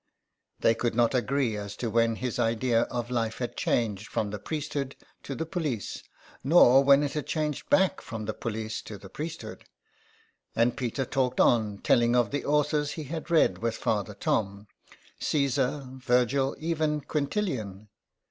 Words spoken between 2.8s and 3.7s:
of life had